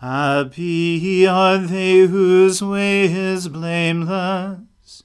[0.00, 5.02] Happy are they whose way is blameless,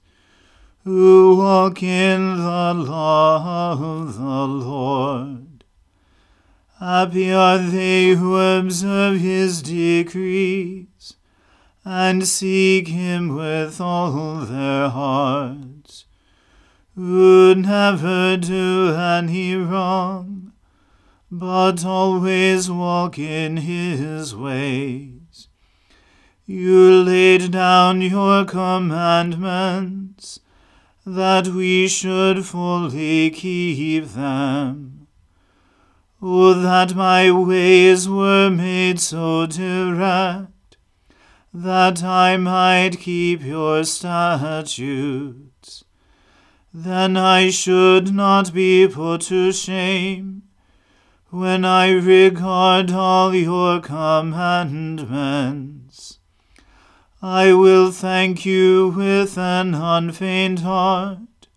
[0.83, 5.63] who walk in the law of the Lord.
[6.77, 11.15] Happy are they who observe his decrees,
[11.85, 16.03] and seek him with all their hearts,
[16.95, 20.40] who never do any wrong
[21.33, 25.47] but always walk in his ways.
[26.45, 30.41] You laid down your commandments,
[31.05, 35.07] that we should fully keep them.
[36.21, 40.75] O that my ways were made so direct,
[41.53, 45.85] that I might keep your statutes.
[46.73, 50.43] Then I should not be put to shame
[51.31, 56.19] when I regard all your commandments.
[57.21, 61.47] I will thank you with an unfeigned heart,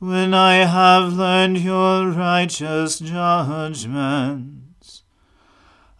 [0.00, 5.04] when I have learned your righteous judgments.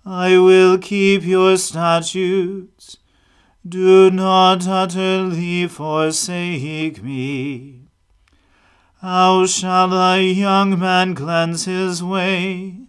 [0.04, 2.96] I will keep your statutes.
[3.66, 7.82] Do not utterly forsake me.
[9.00, 12.85] How shall a young man cleanse his way?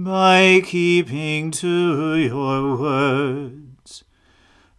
[0.00, 4.04] By keeping to your words.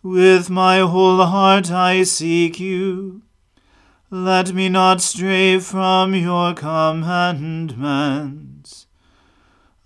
[0.01, 3.23] With my whole heart I seek you.
[4.09, 8.87] Let me not stray from your commandments.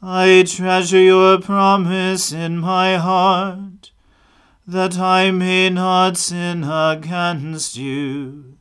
[0.04, 3.90] I treasure your promise in my heart,
[4.68, 8.60] that I may not sin against you.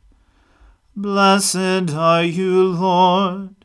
[0.95, 3.62] Blessed are you, Lord.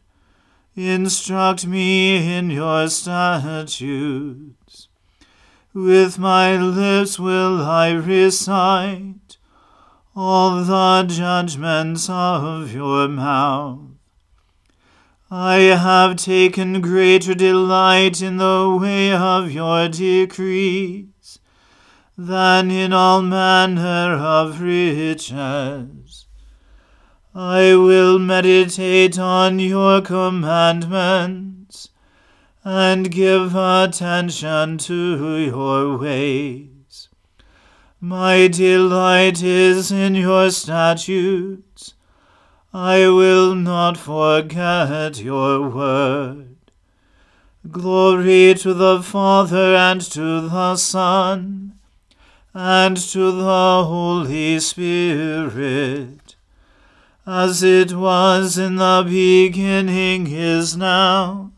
[0.78, 4.86] Instruct me in your statutes.
[5.74, 9.38] With my lips will I recite
[10.14, 13.88] all the judgments of your mouth.
[15.28, 21.40] I have taken greater delight in the way of your decrees
[22.16, 26.26] than in all manner of riches.
[27.34, 31.90] I will meditate on your commandments
[32.64, 37.08] and give attention to your ways.
[38.00, 41.94] My delight is in your statutes
[42.72, 46.56] I will not forget your word.
[47.70, 51.78] Glory to the Father and to the Son
[52.52, 56.17] and to the Holy Spirit,
[57.28, 61.52] as it was in the beginning is now,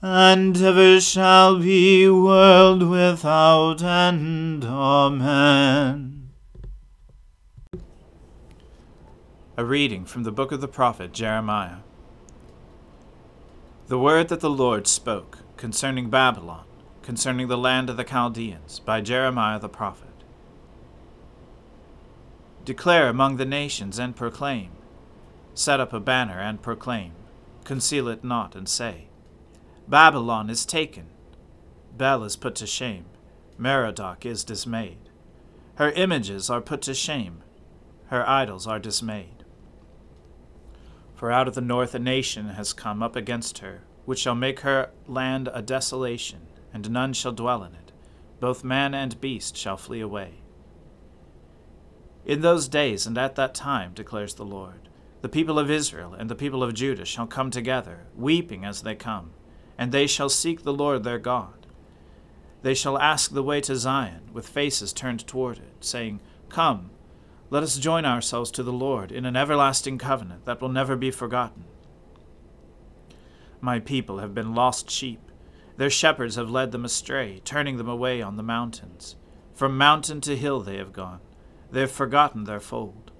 [0.00, 4.64] and ever shall be, world without end.
[4.64, 6.30] Amen.
[9.58, 11.80] A reading from the book of the prophet Jeremiah.
[13.88, 16.64] The word that the Lord spoke concerning Babylon,
[17.02, 20.07] concerning the land of the Chaldeans, by Jeremiah the prophet.
[22.64, 24.70] Declare among the nations and proclaim.
[25.54, 27.12] Set up a banner and proclaim.
[27.64, 29.08] Conceal it not and say,
[29.88, 31.06] Babylon is taken.
[31.96, 33.06] Bel is put to shame.
[33.58, 35.08] Merodach is dismayed.
[35.76, 37.42] Her images are put to shame.
[38.06, 39.44] Her idols are dismayed.
[41.14, 44.60] For out of the north a nation has come up against her, which shall make
[44.60, 47.92] her land a desolation, and none shall dwell in it.
[48.40, 50.42] Both man and beast shall flee away.
[52.28, 54.90] In those days and at that time, declares the Lord,
[55.22, 58.94] the people of Israel and the people of Judah shall come together, weeping as they
[58.94, 59.30] come,
[59.78, 61.66] and they shall seek the Lord their God.
[62.60, 66.20] They shall ask the way to Zion, with faces turned toward it, saying,
[66.50, 66.90] Come,
[67.48, 71.10] let us join ourselves to the Lord in an everlasting covenant that will never be
[71.10, 71.64] forgotten.
[73.62, 75.32] My people have been lost sheep.
[75.78, 79.16] Their shepherds have led them astray, turning them away on the mountains.
[79.54, 81.20] From mountain to hill they have gone.
[81.70, 83.12] They have forgotten their fold.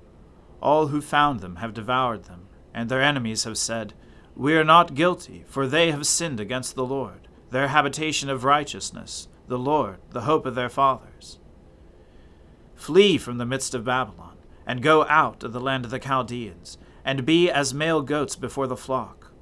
[0.60, 3.94] All who found them have devoured them, and their enemies have said,
[4.34, 9.28] We are not guilty, for they have sinned against the Lord, their habitation of righteousness,
[9.46, 11.38] the Lord, the hope of their fathers.
[12.74, 14.36] Flee from the midst of Babylon,
[14.66, 18.66] and go out of the land of the Chaldeans, and be as male goats before
[18.66, 19.32] the flock.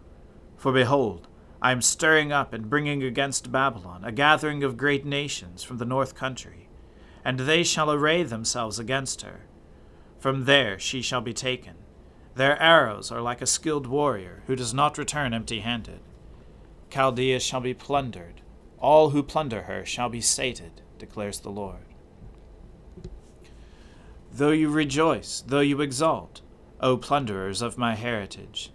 [0.56, 1.29] For behold,
[1.61, 5.85] I am stirring up and bringing against Babylon a gathering of great nations from the
[5.85, 6.66] north country,
[7.26, 9.40] and they shall array themselves against her.
[10.20, 11.75] From there she shall be taken.
[12.37, 15.99] Their arrows are like a skilled warrior who does not return empty handed.
[16.88, 18.43] Chaldea shall be plundered,
[18.78, 21.87] all who plunder her shall be sated, declares the Lord.
[24.31, 26.43] Though you rejoice, though you exult,
[26.79, 28.70] O plunderers of my heritage,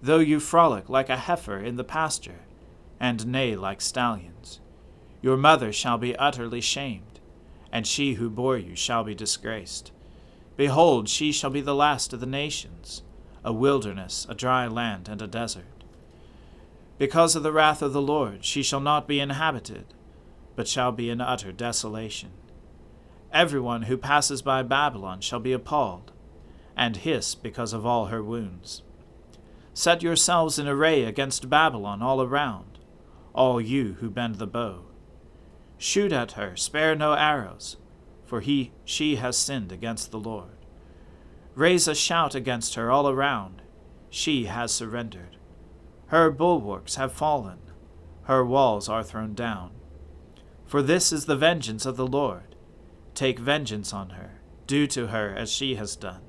[0.00, 2.42] though you frolic like a heifer in the pasture,
[3.00, 4.60] and neigh like stallions,
[5.20, 7.15] your mother shall be utterly shamed,
[7.72, 9.92] and she who bore you shall be disgraced.
[10.56, 13.02] Behold, she shall be the last of the nations,
[13.44, 15.64] a wilderness, a dry land, and a desert.
[16.98, 19.84] Because of the wrath of the Lord, she shall not be inhabited,
[20.54, 22.30] but shall be in utter desolation.
[23.30, 26.12] Everyone who passes by Babylon shall be appalled,
[26.74, 28.82] and hiss because of all her wounds.
[29.74, 32.78] Set yourselves in array against Babylon all around,
[33.34, 34.85] all you who bend the bow.
[35.78, 37.76] Shoot at her, spare no arrows,
[38.24, 40.64] for he she has sinned against the Lord.
[41.54, 43.62] Raise a shout against her all around,
[44.10, 45.36] she has surrendered.
[46.08, 47.58] Her bulwarks have fallen,
[48.24, 49.72] her walls are thrown down.
[50.64, 52.56] For this is the vengeance of the Lord
[53.16, 56.20] Take vengeance on her, do to her as she has done.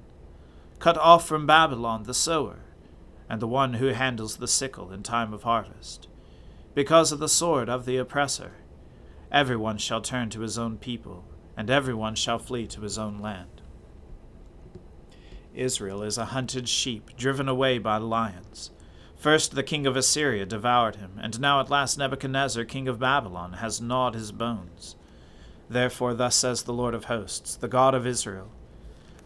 [0.80, 2.60] Cut off from Babylon the sower,
[3.30, 6.08] and the one who handles the sickle in time of harvest.
[6.74, 8.54] Because of the sword of the oppressor,
[9.32, 11.24] everyone shall turn to his own people,
[11.56, 13.62] and everyone shall flee to his own land.
[15.54, 18.72] Israel is a hunted sheep, driven away by lions.
[19.16, 23.54] First the king of Assyria devoured him, and now at last Nebuchadnezzar, king of Babylon,
[23.54, 24.96] has gnawed his bones.
[25.70, 28.52] Therefore, thus says the Lord of hosts, the God of Israel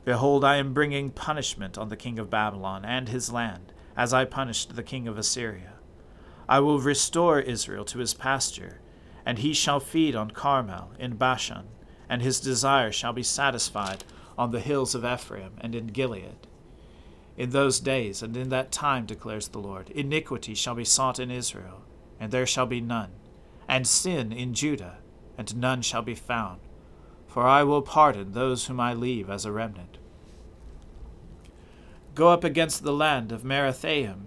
[0.03, 4.25] Behold, I am bringing punishment on the king of Babylon and his land, as I
[4.25, 5.73] punished the king of Assyria.
[6.49, 8.79] I will restore Israel to his pasture,
[9.31, 11.69] and he shall feed on Carmel in Bashan,
[12.09, 14.03] and his desire shall be satisfied
[14.37, 16.35] on the hills of Ephraim and in Gilead.
[17.37, 21.31] In those days and in that time, declares the Lord, iniquity shall be sought in
[21.31, 21.83] Israel,
[22.19, 23.11] and there shall be none,
[23.69, 24.97] and sin in Judah,
[25.37, 26.59] and none shall be found.
[27.25, 29.97] For I will pardon those whom I leave as a remnant.
[32.15, 34.25] Go up against the land of Merathaim,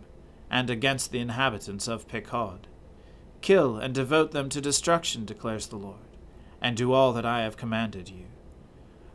[0.50, 2.60] and against the inhabitants of Pekod.
[3.44, 6.16] Kill and devote them to destruction, declares the Lord,
[6.62, 8.24] and do all that I have commanded you.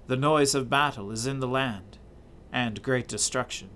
[0.05, 1.97] The noise of battle is in the land,
[2.53, 3.71] and great destruction.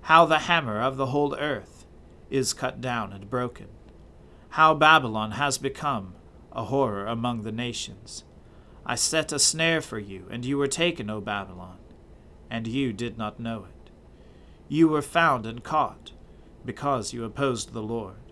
[0.00, 1.84] How the hammer of the whole earth
[2.30, 3.66] is cut down and broken.
[4.48, 6.14] How Babylon has become
[6.50, 8.24] a horror among the nations.
[8.86, 11.76] I set a snare for you, and you were taken, O Babylon,
[12.48, 13.90] and you did not know it.
[14.66, 16.12] You were found and caught,
[16.64, 18.23] because you opposed the Lord.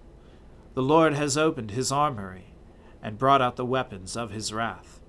[0.74, 2.54] The Lord has opened his armory,
[3.02, 5.00] and brought out the weapons of his wrath.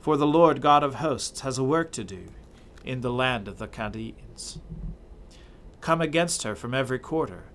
[0.00, 2.26] For the Lord God of hosts has a work to do
[2.84, 4.58] in the land of the Chaldeans.
[5.80, 7.50] Come against her from every quarter,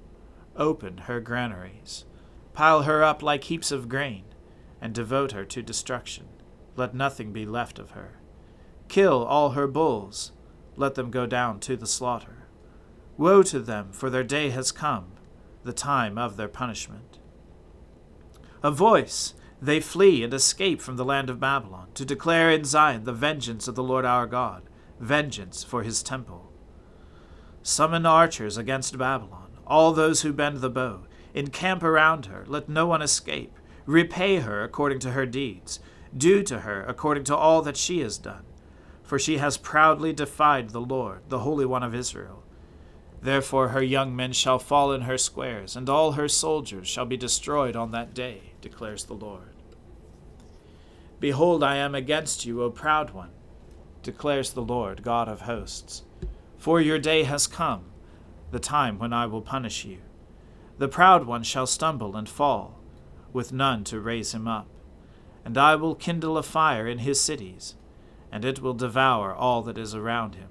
[0.56, 2.06] open her granaries,
[2.54, 4.26] pile her up like heaps of grain,
[4.80, 6.28] and devote her to destruction
[6.76, 8.20] let nothing be left of her.
[8.88, 10.32] Kill all her bulls,
[10.76, 12.48] let them go down to the slaughter.
[13.18, 15.14] Woe to them, for their day has come,
[15.64, 17.20] the time of their punishment.
[18.66, 23.04] A voice, they flee and escape from the land of Babylon, to declare in Zion
[23.04, 24.64] the vengeance of the Lord our God,
[25.00, 26.52] vengeance for his temple.
[27.62, 31.02] Summon archers against Babylon, all those who bend the bow.
[31.36, 33.54] Encamp around her, let no one escape.
[33.86, 35.80] Repay her according to her deeds
[36.18, 38.46] do to her according to all that she has done.
[39.04, 42.42] For she has proudly defied the Lord, the Holy One of Israel.
[43.26, 47.18] Therefore her young men shall fall in her squares, and all her soldiers shall be
[47.18, 49.50] destroyed on that day, declares the Lord.
[51.20, 53.32] Behold, I am against you, O proud one,
[54.04, 56.04] declares the Lord, God of hosts.
[56.58, 57.86] For your day has come,
[58.52, 59.98] the time when I will punish you.
[60.78, 62.80] The proud one shall stumble and fall,
[63.34, 64.68] with none to raise him up
[65.46, 67.76] and I will kindle a fire in his cities,
[68.32, 70.50] and it will devour all that is around him.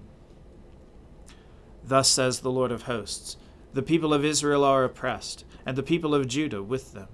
[1.86, 3.36] Thus says the Lord of hosts
[3.74, 7.08] The people of Israel are oppressed, and the people of Judah with them.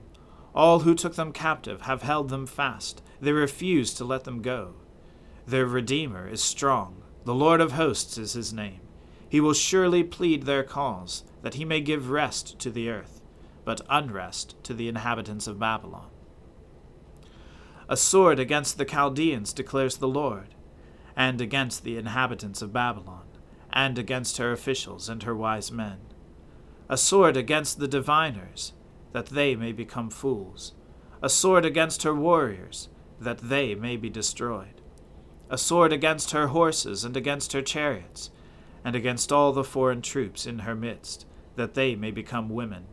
[0.55, 4.75] All who took them captive have held them fast, they refuse to let them go.
[5.47, 8.81] Their Redeemer is strong, the Lord of hosts is his name.
[9.29, 13.21] He will surely plead their cause, that he may give rest to the earth,
[13.65, 16.09] but unrest to the inhabitants of Babylon.
[17.89, 20.55] A sword against the Chaldeans, declares the Lord,
[21.17, 23.27] and against the inhabitants of Babylon,
[23.73, 25.99] and against her officials and her wise men.
[26.89, 28.73] A sword against the diviners,
[29.13, 30.73] that they may become fools.
[31.23, 32.89] A sword against her warriors,
[33.21, 34.81] that they may be destroyed.
[35.49, 38.31] A sword against her horses and against her chariots,
[38.85, 42.87] and against all the foreign troops in her midst, that they may become women.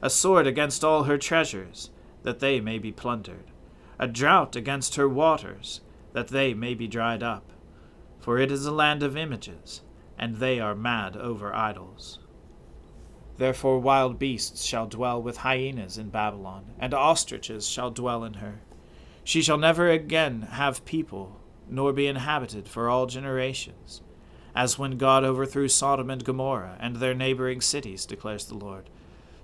[0.00, 1.90] A sword against all her treasures,
[2.22, 3.50] that they may be plundered
[3.98, 5.80] a drought against her waters,
[6.12, 7.52] that they may be dried up.
[8.20, 9.82] For it is a land of images,
[10.18, 12.18] and they are mad over idols.
[13.36, 18.60] Therefore wild beasts shall dwell with hyenas in Babylon, and ostriches shall dwell in her.
[19.22, 24.02] She shall never again have people, nor be inhabited for all generations,
[24.56, 28.90] as when God overthrew Sodom and Gomorrah and their neighboring cities, declares the Lord.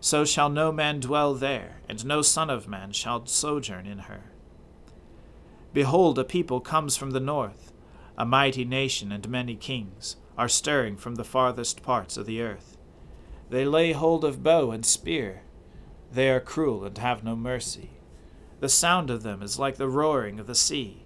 [0.00, 4.24] So shall no man dwell there, and no son of man shall sojourn in her.
[5.72, 7.72] Behold, a people comes from the north.
[8.18, 12.76] A mighty nation and many kings are stirring from the farthest parts of the earth.
[13.50, 15.42] They lay hold of bow and spear.
[16.12, 17.90] They are cruel and have no mercy.
[18.60, 21.04] The sound of them is like the roaring of the sea.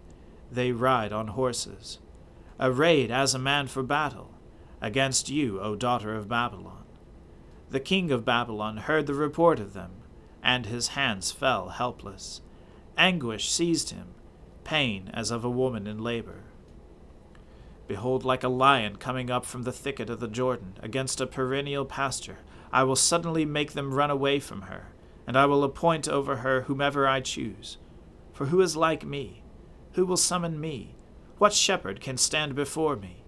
[0.51, 1.99] They ride on horses.
[2.61, 4.35] Arrayed as a man for battle,
[4.81, 6.85] against you, O daughter of Babylon.
[7.71, 9.91] The king of Babylon heard the report of them,
[10.43, 12.41] and his hands fell helpless.
[12.97, 14.15] Anguish seized him
[14.69, 16.43] pain as of a woman in labor.
[17.89, 21.85] Behold, like a lion coming up from the thicket of the Jordan against a perennial
[21.85, 22.39] pasture,
[22.71, 24.89] I will suddenly make them run away from her,
[25.27, 27.79] and I will appoint over her whomever I choose.
[28.33, 29.43] For who is like me?
[29.95, 30.95] Who will summon me?
[31.39, 33.25] What shepherd can stand before me?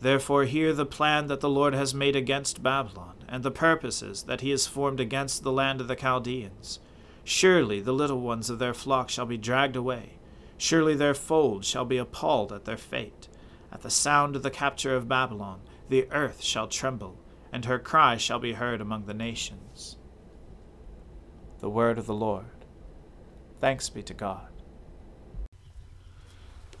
[0.00, 4.40] Therefore hear the plan that the Lord has made against Babylon, and the purposes that
[4.40, 6.78] he has formed against the land of the Chaldeans.
[7.24, 10.16] Surely the little ones of their flock shall be dragged away
[10.58, 13.28] Surely their fold shall be appalled at their fate.
[13.72, 17.18] At the sound of the capture of Babylon, the earth shall tremble,
[17.52, 19.96] and her cry shall be heard among the nations.
[21.60, 22.64] The word of the Lord.
[23.60, 24.48] Thanks be to God.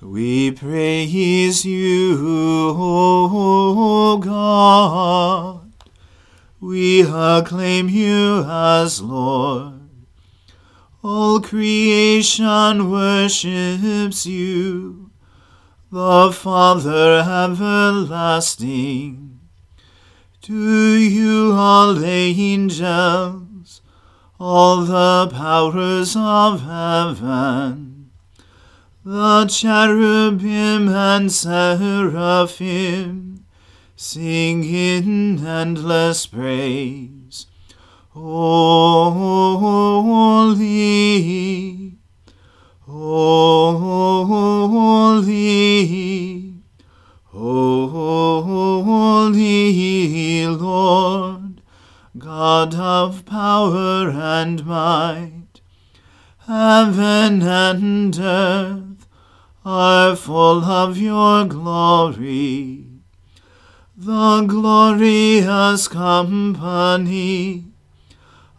[0.00, 2.18] We praise you,
[2.78, 5.72] O God.
[6.60, 9.80] We acclaim you as Lord.
[11.02, 15.05] All creation worships you,
[15.90, 19.40] the Father everlasting.
[20.42, 23.80] To you all angels,
[24.38, 28.10] all the powers of heaven,
[29.04, 33.44] the cherubim and seraphim
[33.96, 37.46] sing in endless praise.
[38.10, 38.26] Holy,
[42.86, 44.22] holy,
[47.32, 48.86] holy
[50.46, 51.62] Lord,
[52.16, 55.60] God of power and might,
[56.46, 59.08] heaven and earth
[59.64, 62.86] are full of your glory.
[63.96, 67.65] The glorious company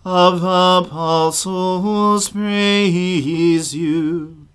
[0.10, 4.48] of apostles praise you.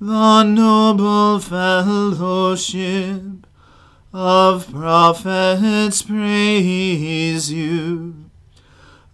[0.00, 3.22] The noble fellowship
[4.12, 8.30] of prophets praise you.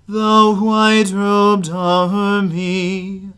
[0.07, 3.31] The white robed army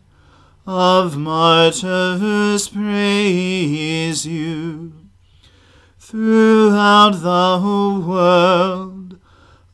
[0.67, 4.91] of martyrs praise you.
[5.97, 8.90] Throughout the world,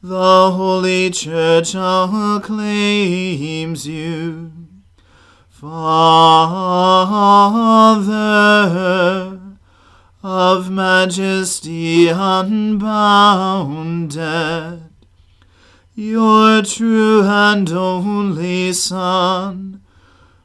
[0.08, 4.54] the Holy Church acclaims you.
[5.50, 7.12] Father
[10.24, 12.44] of majesty unbounded,
[15.94, 19.82] your true and only Son,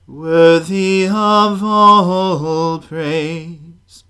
[0.09, 4.03] worthy of all praise.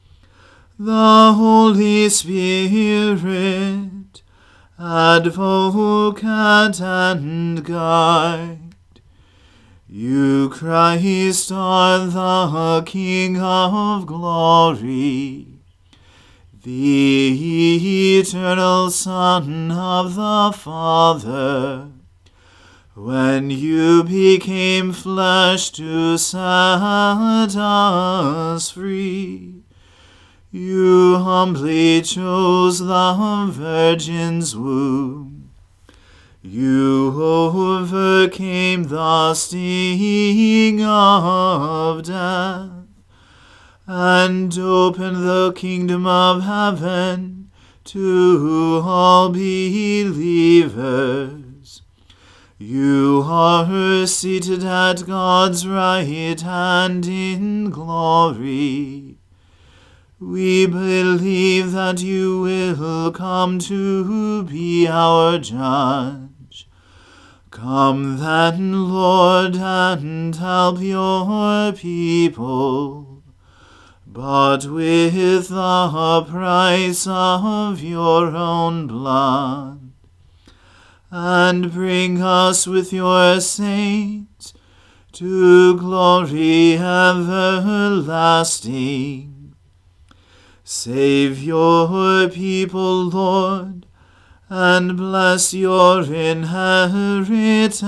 [0.79, 4.02] The Holy Spirit,
[4.83, 8.59] advocate and guide.
[9.87, 15.47] You, Christ, are the King of glory,
[16.63, 21.93] the eternal Son of the Father
[22.95, 29.62] when you became flesh to set us free,
[30.55, 35.49] you humbly chose the Virgin's womb.
[36.43, 42.71] You overcame the sting of death
[43.87, 47.51] and opened the kingdom of heaven
[47.85, 50.13] to all believers.
[52.59, 59.12] You are seated at God's right hand in glory.
[60.23, 66.69] We believe that you will come to be our judge.
[67.51, 73.25] Come then, Lord, and help your people,
[74.07, 79.91] but with the price of your own blood
[81.11, 84.55] and bring us with your saints
[85.15, 87.73] to glory everlasting.
[90.75, 93.85] Save your people, Lord,
[94.49, 97.83] and bless your inheritance.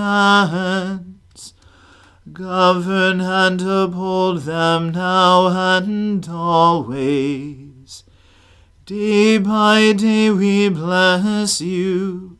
[2.31, 8.05] Govern and uphold them now and always.
[8.85, 12.35] Day by day we bless you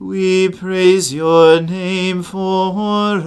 [0.00, 3.20] we praise your name forever.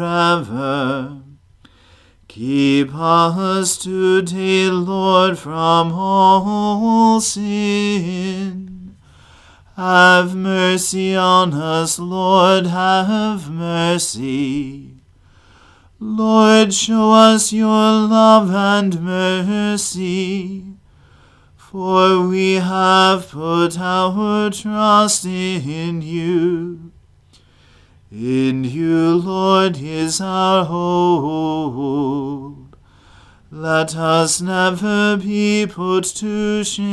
[2.33, 8.95] Keep us today, Lord, from all sin.
[9.75, 14.95] Have mercy on us, Lord, have mercy.
[15.99, 20.73] Lord, show us your love and mercy
[21.73, 26.82] for we have put our trust in you.
[28.15, 31.75] In you, Lord, is our hope.
[33.49, 36.85] Let us never be put to shame.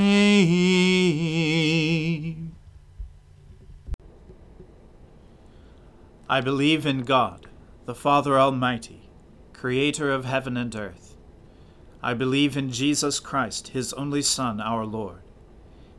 [6.27, 7.49] I believe in God,
[7.85, 9.11] the Father Almighty,
[9.53, 11.19] creator of heaven and earth.
[12.03, 15.21] I believe in Jesus Christ, his only Son, our Lord.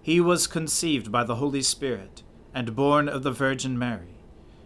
[0.02, 2.24] He was conceived by the Holy Spirit
[2.56, 4.21] and born of the Virgin Mary.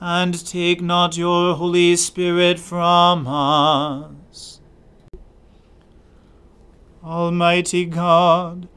[0.00, 4.60] and take not your Holy Spirit from us.
[7.02, 8.68] Almighty God,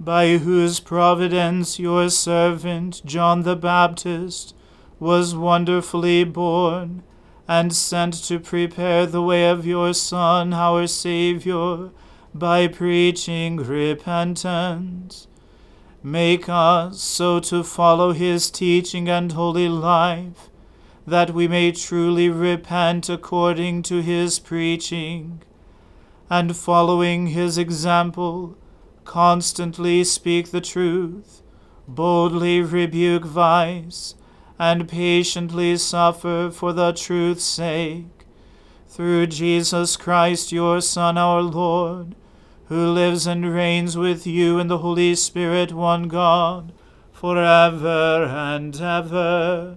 [0.00, 4.54] by whose providence your servant John the Baptist
[4.98, 7.02] was wonderfully born
[7.46, 11.90] and sent to prepare the way of your Son, our Saviour,
[12.34, 15.28] by preaching repentance.
[16.02, 20.50] Make us so to follow his teaching and holy life,
[21.06, 25.42] that we may truly repent according to his preaching
[26.30, 28.56] and following his example,
[29.04, 31.42] constantly speak the truth,
[31.86, 34.14] boldly rebuke vice,
[34.58, 38.06] and patiently suffer for the truth's sake.
[38.88, 42.14] Through Jesus Christ, your Son, our Lord,
[42.68, 46.72] who lives and reigns with you in the Holy Spirit, one God,
[47.12, 49.76] for ever and ever.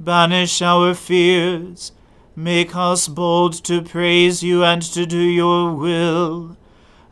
[0.00, 1.92] banish our fears,
[2.38, 6.56] Make us bold to praise you and to do your will,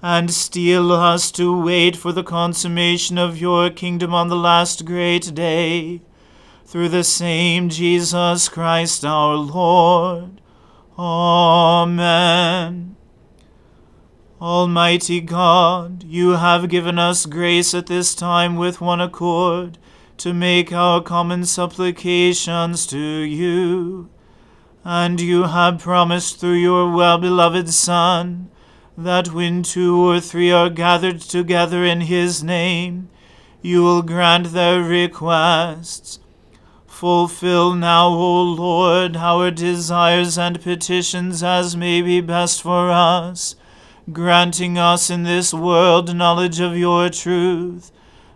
[0.00, 5.34] and steel us to wait for the consummation of your kingdom on the last great
[5.34, 6.00] day.
[6.64, 10.40] Through the same Jesus Christ our Lord.
[10.96, 12.94] Amen.
[14.40, 19.76] Almighty God, you have given us grace at this time with one accord
[20.18, 24.08] to make our common supplications to you
[24.88, 28.48] and you have promised through your well beloved Son
[28.96, 33.08] that when two or three are gathered together in his name,
[33.60, 36.20] you will grant their requests.
[36.86, 43.56] Fulfill now, O Lord, our desires and petitions as may be best for us,
[44.12, 47.90] granting us in this world knowledge of your truth,